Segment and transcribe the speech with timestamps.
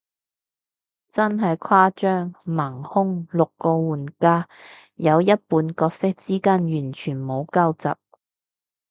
[1.09, 4.49] 真係誇張，盲兇，六個玩家，
[4.95, 7.87] 有一半角色之間完全冇交集，